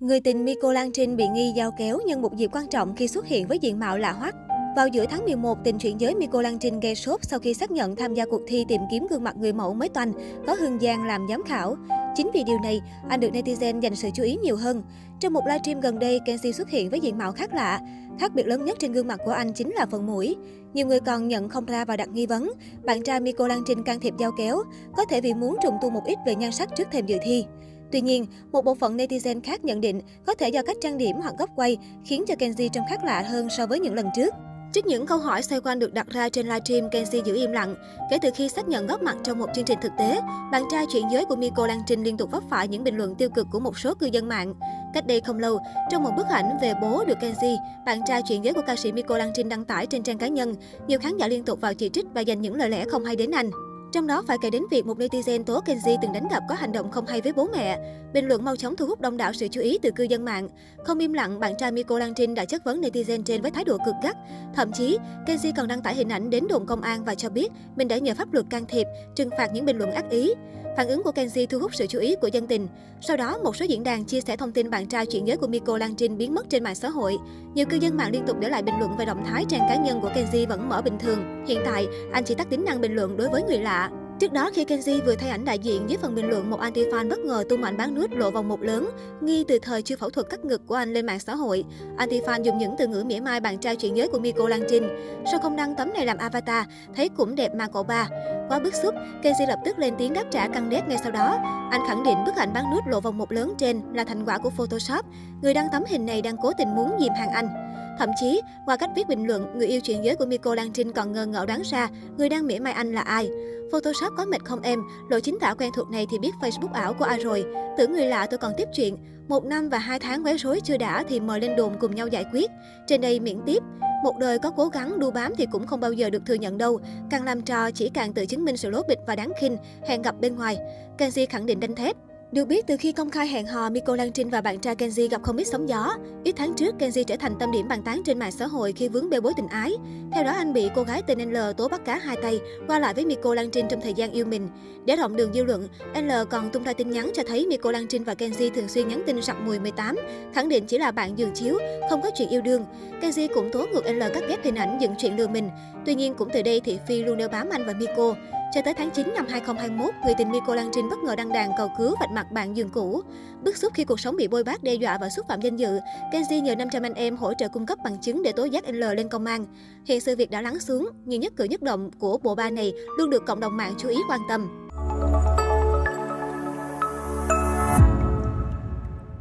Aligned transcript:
Người 0.00 0.20
tình 0.20 0.44
Miko 0.44 0.72
Lan 0.72 0.92
Trinh 0.92 1.16
bị 1.16 1.28
nghi 1.28 1.52
giao 1.56 1.70
kéo 1.78 1.98
nhân 2.06 2.22
một 2.22 2.36
dịp 2.36 2.50
quan 2.52 2.66
trọng 2.68 2.94
khi 2.96 3.08
xuất 3.08 3.26
hiện 3.26 3.46
với 3.46 3.58
diện 3.58 3.78
mạo 3.78 3.98
lạ 3.98 4.12
hoắc. 4.12 4.34
Vào 4.76 4.88
giữa 4.88 5.04
tháng 5.10 5.24
11, 5.24 5.58
tình 5.64 5.78
chuyển 5.78 6.00
giới 6.00 6.14
Miko 6.14 6.42
Lan 6.42 6.58
Trinh 6.58 6.80
gây 6.80 6.94
sốt 6.94 7.20
sau 7.22 7.38
khi 7.38 7.54
xác 7.54 7.70
nhận 7.70 7.96
tham 7.96 8.14
gia 8.14 8.26
cuộc 8.26 8.40
thi 8.46 8.64
tìm 8.68 8.80
kiếm 8.90 9.06
gương 9.10 9.24
mặt 9.24 9.36
người 9.36 9.52
mẫu 9.52 9.74
mới 9.74 9.88
toanh, 9.88 10.12
có 10.46 10.54
Hương 10.54 10.80
Giang 10.80 11.06
làm 11.06 11.26
giám 11.28 11.42
khảo. 11.46 11.76
Chính 12.16 12.30
vì 12.34 12.44
điều 12.44 12.58
này, 12.62 12.80
anh 13.08 13.20
được 13.20 13.28
netizen 13.32 13.80
dành 13.80 13.94
sự 13.94 14.08
chú 14.14 14.22
ý 14.22 14.36
nhiều 14.42 14.56
hơn. 14.56 14.82
Trong 15.20 15.32
một 15.32 15.46
livestream 15.46 15.80
gần 15.80 15.98
đây, 15.98 16.20
Kenzie 16.26 16.52
xuất 16.52 16.70
hiện 16.70 16.90
với 16.90 17.00
diện 17.00 17.18
mạo 17.18 17.32
khác 17.32 17.54
lạ. 17.54 17.80
Khác 18.20 18.34
biệt 18.34 18.46
lớn 18.46 18.64
nhất 18.64 18.78
trên 18.78 18.92
gương 18.92 19.06
mặt 19.06 19.20
của 19.24 19.32
anh 19.32 19.52
chính 19.52 19.70
là 19.74 19.86
phần 19.90 20.06
mũi. 20.06 20.36
Nhiều 20.74 20.86
người 20.86 21.00
còn 21.00 21.28
nhận 21.28 21.48
không 21.48 21.66
ra 21.66 21.84
và 21.84 21.96
đặt 21.96 22.08
nghi 22.08 22.26
vấn, 22.26 22.52
bạn 22.84 23.02
trai 23.02 23.20
Miko 23.20 23.48
Lan 23.48 23.62
Trinh 23.66 23.82
can 23.82 24.00
thiệp 24.00 24.14
giao 24.18 24.30
kéo, 24.38 24.62
có 24.96 25.04
thể 25.04 25.20
vì 25.20 25.34
muốn 25.34 25.56
trùng 25.62 25.74
tu 25.82 25.90
một 25.90 26.02
ít 26.04 26.18
về 26.26 26.34
nhan 26.34 26.52
sắc 26.52 26.76
trước 26.76 26.88
thềm 26.90 27.06
dự 27.06 27.18
thi. 27.22 27.44
Tuy 27.92 28.00
nhiên, 28.00 28.26
một 28.52 28.64
bộ 28.64 28.74
phận 28.74 28.96
netizen 28.96 29.40
khác 29.44 29.64
nhận 29.64 29.80
định 29.80 30.00
có 30.26 30.34
thể 30.34 30.48
do 30.48 30.62
cách 30.62 30.76
trang 30.80 30.98
điểm 30.98 31.16
hoặc 31.22 31.34
góc 31.38 31.50
quay 31.56 31.76
khiến 32.04 32.24
cho 32.28 32.34
Kenji 32.34 32.68
trông 32.68 32.84
khác 32.88 33.04
lạ 33.04 33.22
hơn 33.22 33.48
so 33.56 33.66
với 33.66 33.80
những 33.80 33.94
lần 33.94 34.06
trước. 34.16 34.34
Trước 34.72 34.86
những 34.86 35.06
câu 35.06 35.18
hỏi 35.18 35.42
xoay 35.42 35.60
quanh 35.60 35.78
được 35.78 35.94
đặt 35.94 36.08
ra 36.08 36.28
trên 36.28 36.46
livestream, 36.46 36.90
Kenji 36.90 37.24
giữ 37.24 37.34
im 37.34 37.52
lặng. 37.52 37.74
Kể 38.10 38.18
từ 38.22 38.30
khi 38.34 38.48
xác 38.48 38.68
nhận 38.68 38.86
góp 38.86 39.02
mặt 39.02 39.16
trong 39.24 39.38
một 39.38 39.46
chương 39.54 39.64
trình 39.64 39.78
thực 39.82 39.92
tế, 39.98 40.20
bạn 40.52 40.62
trai 40.70 40.86
chuyển 40.92 41.04
giới 41.12 41.24
của 41.24 41.36
Miko 41.36 41.66
Lan 41.66 41.80
Trinh 41.86 42.02
liên 42.02 42.16
tục 42.16 42.30
vấp 42.30 42.42
phải 42.50 42.68
những 42.68 42.84
bình 42.84 42.96
luận 42.96 43.14
tiêu 43.14 43.28
cực 43.30 43.46
của 43.52 43.60
một 43.60 43.78
số 43.78 43.94
cư 43.94 44.06
dân 44.06 44.28
mạng. 44.28 44.54
Cách 44.94 45.06
đây 45.06 45.20
không 45.20 45.38
lâu, 45.38 45.58
trong 45.90 46.02
một 46.02 46.10
bức 46.16 46.26
ảnh 46.26 46.58
về 46.62 46.74
bố 46.82 47.04
được 47.04 47.18
Kenji, 47.20 47.56
bạn 47.86 48.00
trai 48.06 48.22
chuyển 48.22 48.44
giới 48.44 48.54
của 48.54 48.62
ca 48.66 48.76
sĩ 48.76 48.92
Miko 48.92 49.18
Lan 49.18 49.30
Trinh 49.34 49.48
đăng 49.48 49.64
tải 49.64 49.86
trên 49.86 50.02
trang 50.02 50.18
cá 50.18 50.28
nhân, 50.28 50.54
nhiều 50.86 50.98
khán 50.98 51.16
giả 51.16 51.28
liên 51.28 51.44
tục 51.44 51.60
vào 51.60 51.74
chỉ 51.74 51.88
trích 51.88 52.06
và 52.14 52.20
dành 52.20 52.40
những 52.40 52.54
lời 52.54 52.70
lẽ 52.70 52.84
không 52.84 53.04
hay 53.04 53.16
đến 53.16 53.30
anh. 53.30 53.50
Trong 53.92 54.06
đó 54.06 54.22
phải 54.26 54.38
kể 54.42 54.50
đến 54.50 54.62
việc 54.70 54.86
một 54.86 54.98
netizen 54.98 55.44
tố 55.44 55.60
Kenji 55.60 55.98
từng 56.02 56.12
đánh 56.12 56.28
đập 56.30 56.42
có 56.48 56.54
hành 56.54 56.72
động 56.72 56.90
không 56.90 57.06
hay 57.06 57.20
với 57.20 57.32
bố 57.32 57.48
mẹ. 57.52 57.78
Bình 58.12 58.28
luận 58.28 58.44
mau 58.44 58.56
chóng 58.56 58.76
thu 58.76 58.86
hút 58.86 59.00
đông 59.00 59.16
đảo 59.16 59.32
sự 59.32 59.48
chú 59.48 59.60
ý 59.60 59.78
từ 59.82 59.90
cư 59.90 60.04
dân 60.04 60.24
mạng. 60.24 60.48
Không 60.84 60.98
im 60.98 61.12
lặng, 61.12 61.40
bạn 61.40 61.54
trai 61.58 61.72
Miko 61.72 61.98
Lan 61.98 62.14
Trinh 62.14 62.34
đã 62.34 62.44
chất 62.44 62.64
vấn 62.64 62.80
netizen 62.80 63.22
trên 63.22 63.42
với 63.42 63.50
thái 63.50 63.64
độ 63.64 63.78
cực 63.86 63.94
gắt. 64.02 64.16
Thậm 64.54 64.72
chí, 64.72 64.98
Kenji 65.26 65.52
còn 65.56 65.68
đăng 65.68 65.82
tải 65.82 65.94
hình 65.94 66.08
ảnh 66.08 66.30
đến 66.30 66.44
đồn 66.48 66.66
công 66.66 66.80
an 66.80 67.04
và 67.04 67.14
cho 67.14 67.30
biết 67.30 67.48
mình 67.76 67.88
đã 67.88 67.98
nhờ 67.98 68.14
pháp 68.14 68.32
luật 68.32 68.46
can 68.50 68.66
thiệp, 68.66 68.86
trừng 69.14 69.30
phạt 69.38 69.50
những 69.52 69.64
bình 69.64 69.78
luận 69.78 69.92
ác 69.92 70.10
ý. 70.10 70.32
Phản 70.76 70.88
ứng 70.88 71.02
của 71.02 71.10
Kenji 71.10 71.46
thu 71.46 71.58
hút 71.58 71.74
sự 71.74 71.86
chú 71.86 71.98
ý 71.98 72.16
của 72.20 72.28
dân 72.28 72.46
tình. 72.46 72.68
Sau 73.00 73.16
đó, 73.16 73.38
một 73.38 73.56
số 73.56 73.64
diễn 73.64 73.82
đàn 73.82 74.04
chia 74.04 74.20
sẻ 74.20 74.36
thông 74.36 74.52
tin 74.52 74.70
bạn 74.70 74.86
trai 74.86 75.06
chuyện 75.06 75.26
giới 75.26 75.36
của 75.36 75.46
Miko 75.46 75.78
Lan 75.78 75.94
Trinh 75.94 76.18
biến 76.18 76.34
mất 76.34 76.50
trên 76.50 76.64
mạng 76.64 76.74
xã 76.74 76.88
hội. 76.88 77.18
Nhiều 77.54 77.66
cư 77.66 77.76
dân 77.76 77.96
mạng 77.96 78.10
liên 78.12 78.26
tục 78.26 78.36
để 78.40 78.48
lại 78.48 78.62
bình 78.62 78.74
luận 78.78 78.96
về 78.96 79.04
động 79.04 79.24
thái 79.26 79.44
trang 79.48 79.60
cá 79.68 79.76
nhân 79.76 80.00
của 80.00 80.10
Kenji 80.14 80.46
vẫn 80.48 80.68
mở 80.68 80.82
bình 80.82 80.98
thường. 80.98 81.44
Hiện 81.48 81.60
tại, 81.64 81.86
anh 82.12 82.24
chỉ 82.24 82.34
tắt 82.34 82.50
tính 82.50 82.64
năng 82.64 82.80
bình 82.80 82.94
luận 82.94 83.16
đối 83.16 83.28
với 83.28 83.42
người 83.42 83.58
lạ. 83.58 83.79
Trước 84.20 84.32
đó, 84.32 84.50
khi 84.54 84.64
Kenji 84.64 85.04
vừa 85.04 85.14
thay 85.14 85.30
ảnh 85.30 85.44
đại 85.44 85.58
diện 85.58 85.82
dưới 85.88 85.98
phần 85.98 86.14
bình 86.14 86.28
luận, 86.28 86.50
một 86.50 86.60
anti-fan 86.60 87.08
bất 87.08 87.18
ngờ 87.18 87.44
tung 87.48 87.62
ảnh 87.62 87.76
bán 87.76 87.94
nút 87.94 88.10
lộ 88.10 88.30
vòng 88.30 88.48
một 88.48 88.62
lớn, 88.62 88.90
nghi 89.20 89.44
từ 89.48 89.58
thời 89.62 89.82
chưa 89.82 89.96
phẫu 89.96 90.10
thuật 90.10 90.28
cắt 90.30 90.44
ngực 90.44 90.66
của 90.66 90.74
anh 90.74 90.92
lên 90.92 91.06
mạng 91.06 91.20
xã 91.20 91.34
hội. 91.34 91.64
Anti-fan 91.98 92.42
dùng 92.42 92.58
những 92.58 92.74
từ 92.78 92.86
ngữ 92.86 93.04
mỉa 93.06 93.20
mai 93.20 93.40
bạn 93.40 93.58
trai 93.58 93.76
chuyện 93.76 93.96
giới 93.96 94.08
của 94.08 94.18
Miko 94.18 94.48
Lan 94.48 94.62
Trinh. 94.68 94.88
Sao 95.30 95.40
không 95.40 95.56
đăng 95.56 95.74
tấm 95.76 95.92
này 95.92 96.06
làm 96.06 96.18
avatar, 96.18 96.66
thấy 96.96 97.08
cũng 97.08 97.34
đẹp 97.34 97.54
mà 97.54 97.66
cậu 97.72 97.82
ba. 97.82 98.08
Quá 98.48 98.58
bức 98.58 98.74
xúc, 98.74 98.94
Kenji 99.22 99.48
lập 99.48 99.58
tức 99.64 99.78
lên 99.78 99.94
tiếng 99.98 100.12
đáp 100.12 100.24
trả 100.30 100.48
căng 100.48 100.70
đét 100.70 100.88
ngay 100.88 100.98
sau 101.02 101.12
đó. 101.12 101.38
Anh 101.70 101.80
khẳng 101.88 102.02
định 102.02 102.18
bức 102.26 102.36
ảnh 102.36 102.52
bán 102.52 102.64
nút 102.70 102.86
lộ 102.86 103.00
vòng 103.00 103.18
một 103.18 103.32
lớn 103.32 103.54
trên 103.58 103.80
là 103.92 104.04
thành 104.04 104.24
quả 104.24 104.38
của 104.38 104.50
Photoshop. 104.50 105.04
Người 105.42 105.54
đăng 105.54 105.68
tấm 105.72 105.84
hình 105.88 106.06
này 106.06 106.22
đang 106.22 106.36
cố 106.42 106.52
tình 106.58 106.74
muốn 106.74 106.96
dìm 107.00 107.12
hàng 107.12 107.30
anh. 107.30 107.69
Thậm 108.00 108.10
chí, 108.16 108.40
qua 108.66 108.76
cách 108.76 108.90
viết 108.96 109.08
bình 109.08 109.26
luận, 109.26 109.58
người 109.58 109.66
yêu 109.66 109.80
chuyện 109.80 110.04
giới 110.04 110.16
của 110.16 110.26
Miko 110.26 110.54
Lan 110.54 110.72
Trinh 110.72 110.92
còn 110.92 111.12
ngờ 111.12 111.26
ngỡ 111.26 111.46
đoán 111.46 111.62
ra 111.64 111.88
người 112.18 112.28
đang 112.28 112.46
mỉa 112.46 112.58
mai 112.58 112.72
anh 112.72 112.92
là 112.92 113.00
ai. 113.00 113.30
Photoshop 113.72 114.12
có 114.16 114.24
mệt 114.24 114.44
không 114.44 114.60
em, 114.62 114.80
lộ 115.10 115.20
chính 115.20 115.38
tả 115.40 115.54
quen 115.54 115.70
thuộc 115.76 115.90
này 115.90 116.06
thì 116.10 116.18
biết 116.18 116.30
Facebook 116.40 116.72
ảo 116.72 116.94
của 116.94 117.04
ai 117.04 117.18
rồi. 117.18 117.44
Tưởng 117.78 117.92
người 117.92 118.06
lạ 118.06 118.26
tôi 118.30 118.38
còn 118.38 118.52
tiếp 118.56 118.68
chuyện. 118.74 118.96
Một 119.28 119.44
năm 119.44 119.68
và 119.68 119.78
hai 119.78 119.98
tháng 119.98 120.24
quấy 120.24 120.38
rối 120.38 120.60
chưa 120.60 120.76
đã 120.76 121.04
thì 121.08 121.20
mời 121.20 121.40
lên 121.40 121.56
đồn 121.56 121.72
cùng 121.80 121.94
nhau 121.94 122.06
giải 122.06 122.24
quyết. 122.32 122.50
Trên 122.86 123.00
đây 123.00 123.20
miễn 123.20 123.40
tiếp. 123.46 123.62
Một 124.04 124.18
đời 124.18 124.38
có 124.38 124.50
cố 124.50 124.68
gắng 124.68 124.98
đu 124.98 125.10
bám 125.10 125.32
thì 125.36 125.46
cũng 125.52 125.66
không 125.66 125.80
bao 125.80 125.92
giờ 125.92 126.10
được 126.10 126.22
thừa 126.26 126.34
nhận 126.34 126.58
đâu. 126.58 126.80
Càng 127.10 127.24
làm 127.24 127.42
trò 127.42 127.70
chỉ 127.70 127.88
càng 127.88 128.12
tự 128.12 128.26
chứng 128.26 128.44
minh 128.44 128.56
sự 128.56 128.70
lố 128.70 128.82
bịch 128.88 128.98
và 129.06 129.16
đáng 129.16 129.32
khinh. 129.40 129.56
Hẹn 129.86 130.02
gặp 130.02 130.14
bên 130.20 130.36
ngoài. 130.36 130.58
Kenji 130.98 131.26
khẳng 131.30 131.46
định 131.46 131.60
đanh 131.60 131.74
thép. 131.74 131.96
Được 132.32 132.44
biết, 132.44 132.66
từ 132.66 132.76
khi 132.76 132.92
công 132.92 133.10
khai 133.10 133.26
hẹn 133.26 133.46
hò, 133.46 133.70
Miko 133.70 133.96
Lan 133.96 134.12
Trinh 134.12 134.30
và 134.30 134.40
bạn 134.40 134.58
trai 134.58 134.74
Kenji 134.74 135.08
gặp 135.08 135.22
không 135.22 135.36
ít 135.36 135.44
sóng 135.44 135.68
gió. 135.68 135.94
Ít 136.24 136.34
tháng 136.36 136.54
trước, 136.54 136.74
Kenji 136.78 137.04
trở 137.04 137.16
thành 137.16 137.34
tâm 137.40 137.52
điểm 137.52 137.68
bàn 137.68 137.82
tán 137.82 138.02
trên 138.04 138.18
mạng 138.18 138.32
xã 138.32 138.46
hội 138.46 138.72
khi 138.72 138.88
vướng 138.88 139.10
bê 139.10 139.20
bối 139.20 139.32
tình 139.36 139.48
ái. 139.48 139.72
Theo 140.12 140.24
đó, 140.24 140.30
anh 140.30 140.52
bị 140.52 140.70
cô 140.74 140.82
gái 140.82 141.02
tên 141.06 141.32
L 141.32 141.36
tố 141.56 141.68
bắt 141.68 141.84
cá 141.84 141.98
hai 141.98 142.16
tay, 142.22 142.40
qua 142.66 142.78
lại 142.78 142.94
với 142.94 143.06
Miko 143.06 143.34
Lan 143.34 143.50
Trinh 143.50 143.66
trong 143.68 143.80
thời 143.80 143.94
gian 143.94 144.12
yêu 144.12 144.24
mình. 144.24 144.48
Để 144.84 144.96
rộng 144.96 145.16
đường 145.16 145.32
dư 145.32 145.44
luận, 145.44 145.68
L 145.94 146.10
còn 146.30 146.50
tung 146.50 146.64
ra 146.64 146.72
tin 146.72 146.90
nhắn 146.90 147.10
cho 147.14 147.22
thấy 147.26 147.46
Miko 147.46 147.72
Lan 147.72 147.86
Trinh 147.86 148.04
và 148.04 148.14
Kenji 148.14 148.50
thường 148.50 148.68
xuyên 148.68 148.88
nhắn 148.88 149.02
tin 149.06 149.22
sặc 149.22 149.36
mùi 149.40 149.58
18, 149.58 149.96
khẳng 150.34 150.48
định 150.48 150.66
chỉ 150.66 150.78
là 150.78 150.90
bạn 150.90 151.18
giường 151.18 151.34
chiếu, 151.34 151.58
không 151.90 152.02
có 152.02 152.10
chuyện 152.14 152.28
yêu 152.28 152.40
đương. 152.40 152.64
Kenji 153.00 153.28
cũng 153.34 153.50
tố 153.52 153.66
ngược 153.72 153.86
L 153.92 154.02
cắt 154.14 154.22
ghép 154.28 154.44
hình 154.44 154.54
ảnh 154.54 154.78
dựng 154.80 154.94
chuyện 154.98 155.16
lừa 155.16 155.28
mình. 155.28 155.50
Tuy 155.86 155.94
nhiên, 155.94 156.14
cũng 156.14 156.28
từ 156.32 156.42
đây 156.42 156.60
Thị 156.60 156.78
Phi 156.88 157.02
luôn 157.02 157.16
đeo 157.18 157.28
bám 157.28 157.48
anh 157.50 157.66
và 157.66 157.72
Miko. 157.72 158.14
Cho 158.54 158.62
tới 158.62 158.74
tháng 158.74 158.90
9 158.90 159.12
năm 159.14 159.26
2021, 159.28 159.94
người 160.04 160.14
tình 160.18 160.30
Miko 160.30 160.54
Lan 160.54 160.70
Trinh 160.72 160.88
bất 160.90 160.98
ngờ 160.98 161.16
đăng 161.16 161.32
đàn 161.32 161.50
cầu 161.58 161.70
cứu 161.78 161.94
vạch 162.00 162.10
mặt 162.10 162.32
bạn 162.32 162.56
giường 162.56 162.68
cũ. 162.68 163.02
Bức 163.44 163.56
xúc 163.56 163.72
khi 163.74 163.84
cuộc 163.84 164.00
sống 164.00 164.16
bị 164.16 164.28
bôi 164.28 164.44
bác 164.44 164.62
đe 164.62 164.74
dọa 164.74 164.98
và 165.00 165.08
xúc 165.08 165.26
phạm 165.28 165.40
danh 165.40 165.56
dự, 165.56 165.78
Kenji 166.12 166.42
nhờ 166.42 166.54
500 166.54 166.82
anh 166.82 166.94
em 166.94 167.16
hỗ 167.16 167.34
trợ 167.34 167.48
cung 167.48 167.66
cấp 167.66 167.78
bằng 167.84 167.98
chứng 167.98 168.22
để 168.22 168.32
tố 168.32 168.44
giác 168.44 168.68
L 168.68 168.84
lên 168.96 169.08
công 169.08 169.24
an. 169.24 169.46
Hiện 169.84 170.00
sự 170.00 170.16
việc 170.16 170.30
đã 170.30 170.42
lắng 170.42 170.60
xuống, 170.60 170.88
nhưng 171.04 171.20
nhất 171.20 171.32
cử 171.36 171.44
nhất 171.44 171.62
động 171.62 171.90
của 171.98 172.18
bộ 172.18 172.34
ba 172.34 172.50
này 172.50 172.72
luôn 172.98 173.10
được 173.10 173.26
cộng 173.26 173.40
đồng 173.40 173.56
mạng 173.56 173.74
chú 173.78 173.88
ý 173.88 173.96
quan 174.08 174.20
tâm. 174.28 174.70